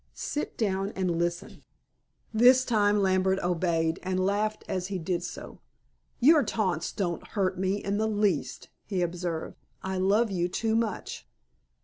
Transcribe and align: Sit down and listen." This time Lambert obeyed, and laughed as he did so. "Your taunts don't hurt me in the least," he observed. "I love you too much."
Sit 0.15 0.57
down 0.57 0.89
and 0.95 1.15
listen." 1.19 1.61
This 2.33 2.65
time 2.65 2.97
Lambert 3.03 3.37
obeyed, 3.43 3.99
and 4.01 4.19
laughed 4.25 4.63
as 4.67 4.87
he 4.87 4.97
did 4.97 5.21
so. 5.21 5.59
"Your 6.19 6.41
taunts 6.43 6.91
don't 6.91 7.27
hurt 7.27 7.59
me 7.59 7.75
in 7.83 7.97
the 7.99 8.07
least," 8.07 8.69
he 8.83 9.03
observed. 9.03 9.57
"I 9.83 9.99
love 9.99 10.31
you 10.31 10.47
too 10.47 10.75
much." 10.75 11.27